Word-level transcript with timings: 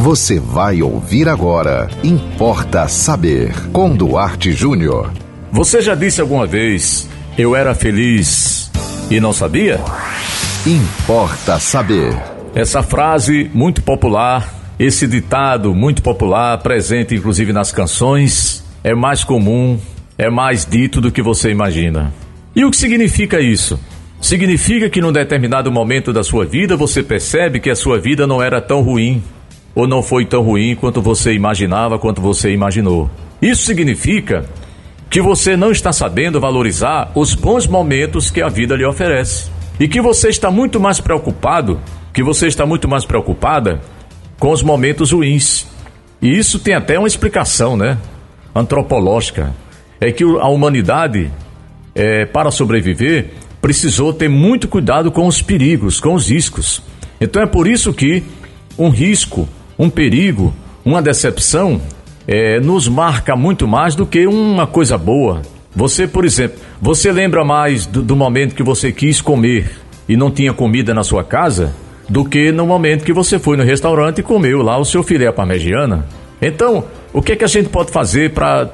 Você 0.00 0.40
vai 0.40 0.80
ouvir 0.80 1.28
agora. 1.28 1.86
Importa 2.02 2.88
saber. 2.88 3.52
Com 3.70 3.94
Duarte 3.94 4.50
Júnior. 4.50 5.12
Você 5.52 5.82
já 5.82 5.94
disse 5.94 6.22
alguma 6.22 6.46
vez, 6.46 7.06
eu 7.36 7.54
era 7.54 7.74
feliz 7.74 8.70
e 9.10 9.20
não 9.20 9.34
sabia? 9.34 9.78
Importa 10.66 11.58
saber. 11.58 12.16
Essa 12.54 12.82
frase 12.82 13.50
muito 13.52 13.82
popular, 13.82 14.74
esse 14.78 15.06
ditado 15.06 15.74
muito 15.74 16.02
popular, 16.02 16.56
presente 16.62 17.14
inclusive 17.14 17.52
nas 17.52 17.70
canções, 17.70 18.64
é 18.82 18.94
mais 18.94 19.22
comum, 19.22 19.78
é 20.16 20.30
mais 20.30 20.64
dito 20.64 21.02
do 21.02 21.12
que 21.12 21.20
você 21.20 21.50
imagina. 21.50 22.10
E 22.56 22.64
o 22.64 22.70
que 22.70 22.76
significa 22.78 23.38
isso? 23.38 23.78
Significa 24.18 24.88
que 24.88 25.02
num 25.02 25.12
determinado 25.12 25.70
momento 25.70 26.10
da 26.10 26.24
sua 26.24 26.46
vida 26.46 26.74
você 26.74 27.02
percebe 27.02 27.60
que 27.60 27.68
a 27.68 27.76
sua 27.76 28.00
vida 28.00 28.26
não 28.26 28.42
era 28.42 28.62
tão 28.62 28.80
ruim, 28.80 29.22
ou 29.74 29.86
não 29.86 30.02
foi 30.02 30.24
tão 30.24 30.42
ruim 30.42 30.74
quanto 30.74 31.00
você 31.00 31.32
imaginava, 31.32 31.98
quanto 31.98 32.20
você 32.20 32.52
imaginou. 32.52 33.10
Isso 33.40 33.64
significa 33.64 34.44
que 35.08 35.20
você 35.20 35.56
não 35.56 35.72
está 35.72 35.92
sabendo 35.92 36.40
valorizar 36.40 37.10
os 37.14 37.34
bons 37.34 37.66
momentos 37.66 38.30
que 38.30 38.40
a 38.40 38.48
vida 38.48 38.76
lhe 38.76 38.84
oferece. 38.84 39.50
E 39.78 39.88
que 39.88 40.00
você 40.00 40.28
está 40.28 40.50
muito 40.50 40.78
mais 40.78 41.00
preocupado, 41.00 41.80
que 42.12 42.22
você 42.22 42.46
está 42.46 42.66
muito 42.66 42.86
mais 42.86 43.04
preocupada 43.04 43.80
com 44.38 44.50
os 44.50 44.62
momentos 44.62 45.12
ruins. 45.12 45.66
E 46.20 46.36
isso 46.36 46.58
tem 46.58 46.74
até 46.74 46.98
uma 46.98 47.08
explicação, 47.08 47.76
né? 47.76 47.98
Antropológica. 48.54 49.54
É 50.00 50.12
que 50.12 50.22
a 50.22 50.48
humanidade, 50.48 51.30
é, 51.94 52.24
para 52.26 52.50
sobreviver, 52.50 53.30
precisou 53.60 54.12
ter 54.12 54.28
muito 54.28 54.68
cuidado 54.68 55.10
com 55.10 55.26
os 55.26 55.42
perigos, 55.42 56.00
com 56.00 56.14
os 56.14 56.30
riscos. 56.30 56.82
Então 57.20 57.42
é 57.42 57.46
por 57.46 57.66
isso 57.66 57.92
que 57.92 58.22
um 58.78 58.88
risco, 58.88 59.48
um 59.80 59.88
perigo, 59.88 60.52
uma 60.84 61.00
decepção 61.00 61.80
é, 62.28 62.60
nos 62.60 62.86
marca 62.86 63.34
muito 63.34 63.66
mais 63.66 63.94
do 63.94 64.04
que 64.04 64.26
uma 64.26 64.66
coisa 64.66 64.98
boa. 64.98 65.40
Você, 65.74 66.06
por 66.06 66.26
exemplo, 66.26 66.58
você 66.82 67.10
lembra 67.10 67.42
mais 67.46 67.86
do, 67.86 68.02
do 68.02 68.14
momento 68.14 68.54
que 68.54 68.62
você 68.62 68.92
quis 68.92 69.22
comer 69.22 69.70
e 70.06 70.18
não 70.18 70.30
tinha 70.30 70.52
comida 70.52 70.92
na 70.92 71.02
sua 71.02 71.24
casa 71.24 71.74
do 72.06 72.26
que 72.26 72.52
no 72.52 72.66
momento 72.66 73.04
que 73.04 73.12
você 73.12 73.38
foi 73.38 73.56
no 73.56 73.62
restaurante 73.62 74.18
e 74.18 74.22
comeu 74.22 74.60
lá 74.60 74.76
o 74.76 74.84
seu 74.84 75.02
filé 75.02 75.32
parmegiana. 75.32 76.04
Então, 76.42 76.84
o 77.10 77.22
que 77.22 77.32
é 77.32 77.36
que 77.36 77.44
a 77.44 77.48
gente 77.48 77.70
pode 77.70 77.90
fazer 77.90 78.32
para 78.32 78.68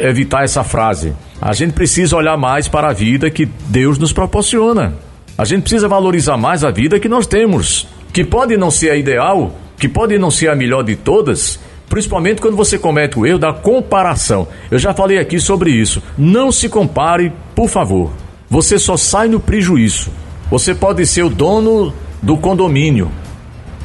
evitar 0.00 0.42
essa 0.42 0.64
frase? 0.64 1.12
A 1.38 1.52
gente 1.52 1.74
precisa 1.74 2.16
olhar 2.16 2.38
mais 2.38 2.66
para 2.66 2.88
a 2.88 2.92
vida 2.94 3.28
que 3.28 3.44
Deus 3.68 3.98
nos 3.98 4.12
proporciona. 4.12 4.94
A 5.36 5.44
gente 5.44 5.62
precisa 5.62 5.86
valorizar 5.86 6.38
mais 6.38 6.64
a 6.64 6.70
vida 6.70 6.98
que 6.98 7.10
nós 7.10 7.26
temos, 7.26 7.86
que 8.10 8.24
pode 8.24 8.56
não 8.56 8.70
ser 8.70 8.90
a 8.90 8.96
ideal, 8.96 9.52
que 9.78 9.88
pode 9.88 10.18
não 10.18 10.30
ser 10.30 10.48
a 10.48 10.56
melhor 10.56 10.82
de 10.82 10.96
todas, 10.96 11.58
principalmente 11.88 12.40
quando 12.40 12.56
você 12.56 12.78
comete 12.78 13.18
o 13.18 13.26
erro 13.26 13.38
da 13.38 13.52
comparação. 13.52 14.48
Eu 14.70 14.78
já 14.78 14.94
falei 14.94 15.18
aqui 15.18 15.38
sobre 15.38 15.70
isso. 15.70 16.02
Não 16.16 16.50
se 16.50 16.68
compare, 16.68 17.32
por 17.54 17.68
favor. 17.68 18.12
Você 18.48 18.78
só 18.78 18.96
sai 18.96 19.28
no 19.28 19.40
prejuízo. 19.40 20.10
Você 20.50 20.74
pode 20.74 21.04
ser 21.06 21.24
o 21.24 21.30
dono 21.30 21.92
do 22.22 22.36
condomínio. 22.36 23.10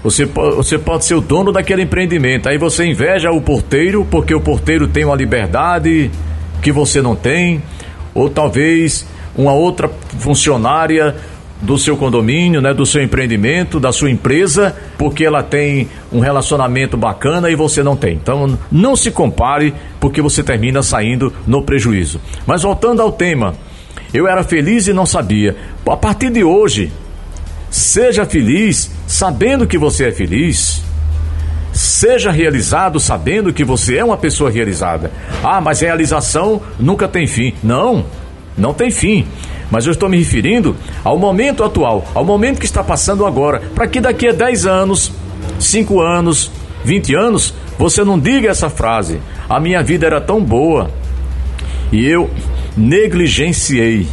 Você, 0.03 0.25
você 0.25 0.79
pode 0.79 1.05
ser 1.05 1.15
o 1.15 1.21
dono 1.21 1.51
daquele 1.51 1.83
empreendimento. 1.83 2.49
Aí 2.49 2.57
você 2.57 2.85
inveja 2.85 3.31
o 3.31 3.41
porteiro 3.41 4.05
porque 4.09 4.33
o 4.33 4.41
porteiro 4.41 4.87
tem 4.87 5.05
uma 5.05 5.15
liberdade 5.15 6.09
que 6.61 6.71
você 6.71 7.01
não 7.01 7.15
tem, 7.15 7.61
ou 8.13 8.29
talvez 8.29 9.05
uma 9.35 9.53
outra 9.53 9.89
funcionária 10.19 11.15
do 11.61 11.77
seu 11.77 11.95
condomínio, 11.95 12.61
né, 12.61 12.73
do 12.73 12.85
seu 12.85 13.03
empreendimento, 13.03 13.79
da 13.79 13.91
sua 13.91 14.09
empresa, 14.09 14.75
porque 14.97 15.23
ela 15.23 15.43
tem 15.43 15.87
um 16.11 16.19
relacionamento 16.19 16.97
bacana 16.97 17.49
e 17.49 17.55
você 17.55 17.83
não 17.83 17.95
tem. 17.95 18.15
Então, 18.15 18.57
não 18.71 18.95
se 18.95 19.11
compare, 19.11 19.73
porque 19.99 20.21
você 20.21 20.41
termina 20.41 20.81
saindo 20.81 21.31
no 21.45 21.61
prejuízo. 21.61 22.19
Mas 22.47 22.63
voltando 22.63 23.01
ao 23.01 23.11
tema, 23.11 23.53
eu 24.13 24.27
era 24.27 24.43
feliz 24.43 24.87
e 24.87 24.93
não 24.93 25.05
sabia. 25.05 25.55
A 25.87 25.95
partir 25.97 26.31
de 26.31 26.43
hoje, 26.43 26.91
seja 27.69 28.25
feliz 28.25 28.91
sabendo 29.07 29.67
que 29.67 29.77
você 29.77 30.07
é 30.07 30.11
feliz. 30.11 30.83
Seja 31.71 32.31
realizado 32.31 32.99
sabendo 32.99 33.53
que 33.53 33.63
você 33.63 33.97
é 33.97 34.03
uma 34.03 34.17
pessoa 34.17 34.49
realizada. 34.49 35.11
Ah, 35.41 35.61
mas 35.61 35.79
realização 35.79 36.61
nunca 36.77 37.07
tem 37.07 37.25
fim. 37.25 37.53
Não, 37.63 38.05
não 38.57 38.73
tem 38.73 38.91
fim. 38.91 39.25
Mas 39.71 39.85
eu 39.85 39.93
estou 39.93 40.09
me 40.09 40.17
referindo 40.17 40.75
ao 41.03 41.17
momento 41.17 41.63
atual, 41.63 42.05
ao 42.13 42.25
momento 42.25 42.59
que 42.59 42.65
está 42.65 42.83
passando 42.83 43.25
agora, 43.25 43.61
para 43.73 43.87
que 43.87 44.01
daqui 44.01 44.27
a 44.27 44.33
10 44.33 44.65
anos, 44.67 45.11
5 45.57 46.01
anos, 46.01 46.51
20 46.83 47.15
anos, 47.15 47.53
você 47.79 48.03
não 48.03 48.19
diga 48.19 48.49
essa 48.49 48.69
frase: 48.69 49.19
a 49.49 49.59
minha 49.59 49.81
vida 49.81 50.05
era 50.05 50.19
tão 50.19 50.43
boa 50.43 50.91
e 51.91 52.05
eu 52.05 52.29
negligenciei. 52.75 54.07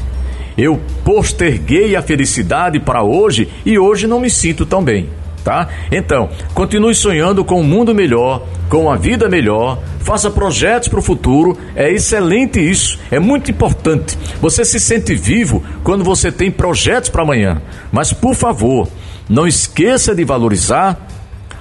Eu 0.57 0.81
posterguei 1.05 1.95
a 1.95 2.03
felicidade 2.03 2.81
para 2.81 3.03
hoje 3.03 3.49
e 3.65 3.79
hoje 3.79 4.07
não 4.07 4.21
me 4.21 4.31
sinto 4.31 4.65
tão 4.65 4.83
bem 4.83 5.09
tá? 5.49 5.67
Então, 5.91 6.29
continue 6.53 6.95
sonhando 6.95 7.43
com 7.43 7.63
um 7.63 7.65
mundo 7.65 7.95
melhor, 7.95 8.47
com 8.69 8.83
uma 8.83 8.99
vida 8.99 9.31
melhor, 9.31 9.79
faça 9.99 10.31
projetos 10.31 10.89
para 10.89 10.99
o 10.99 11.03
futuro, 11.03 11.57
é 11.75 11.91
excelente 11.91 12.61
isso, 12.61 12.99
é 13.11 13.19
muito 13.19 13.51
importante. 13.51 14.19
Você 14.43 14.63
se 14.63 14.79
sente 14.79 15.15
vivo 15.15 15.65
quando 15.83 16.05
você 16.05 16.31
tem 16.31 16.51
projetos 16.51 17.09
para 17.09 17.23
amanhã, 17.23 17.63
mas 17.91 18.13
por 18.13 18.35
favor, 18.35 18.91
não 19.27 19.47
esqueça 19.47 20.15
de 20.15 20.23
valorizar 20.23 21.09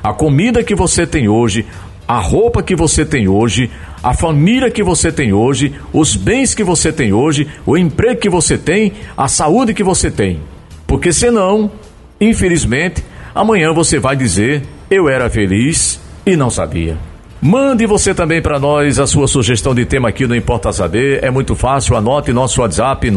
a 0.04 0.12
comida 0.12 0.66
que 0.66 0.76
você 0.76 1.08
tem 1.08 1.30
hoje, 1.30 1.66
a 2.06 2.20
roupa 2.20 2.62
que 2.62 2.76
você 2.76 3.06
tem 3.06 3.30
hoje, 3.30 3.72
a 4.04 4.14
família 4.14 4.70
que 4.70 4.84
você 4.84 5.14
tem 5.14 5.32
hoje, 5.32 5.74
os 5.94 6.14
bens 6.14 6.54
que 6.54 6.64
você 6.64 6.92
tem 6.92 7.14
hoje, 7.14 7.48
o 7.66 7.78
emprego 7.78 8.20
que 8.20 8.30
você 8.30 8.58
tem, 8.58 8.92
a 9.16 9.30
saúde 9.30 9.74
que 9.74 9.84
você 9.84 10.12
tem. 10.12 10.42
Porque 10.86 11.14
senão, 11.14 11.72
infelizmente, 12.20 13.02
Amanhã 13.38 13.72
você 13.72 14.00
vai 14.00 14.16
dizer: 14.16 14.64
Eu 14.90 15.08
era 15.08 15.30
feliz 15.30 16.00
e 16.26 16.36
não 16.36 16.50
sabia. 16.50 16.98
Mande 17.40 17.86
você 17.86 18.16
também 18.16 18.42
para 18.42 18.58
nós 18.58 18.98
a 18.98 19.06
sua 19.06 19.28
sugestão 19.28 19.76
de 19.76 19.86
tema 19.86 20.10
aqui 20.10 20.26
no 20.26 20.36
Importa 20.36 20.74
Saber. 20.74 21.24
É 21.24 21.30
muito 21.30 21.56
fácil, 21.56 21.96
anote 21.96 22.34
nosso 22.34 22.62
WhatsApp 22.62 23.12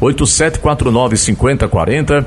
987495040. 0.00 2.24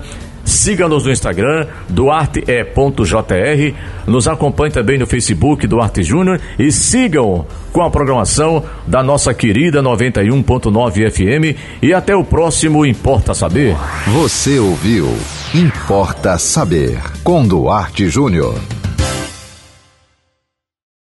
Siga-nos 0.56 1.04
no 1.06 1.12
Instagram, 1.12 1.68
duarte.jr. 1.90 3.74
Nos 4.08 4.28
acompanhe 4.28 4.72
também 4.72 4.98
no 4.98 5.06
Facebook 5.06 5.68
Duarte 5.68 6.02
Júnior 6.02 6.40
e 6.58 6.72
sigam 6.72 7.46
com 7.74 7.82
a 7.82 7.90
programação 7.90 8.64
da 8.88 9.04
nossa 9.04 9.34
querida 9.34 9.84
91.9 9.84 11.12
FM. 11.12 11.60
E 11.82 11.94
até 11.94 12.16
o 12.16 12.24
próximo 12.24 12.86
Importa 12.86 13.34
Saber. 13.34 13.76
Você 14.08 14.58
ouviu 14.58 15.14
Importa 15.54 16.38
Saber 16.38 17.02
com 17.22 17.46
Duarte 17.46 18.08
Júnior. 18.08 18.56